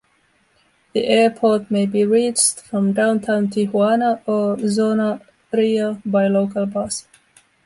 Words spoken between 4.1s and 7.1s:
or Zona Rio by local bus.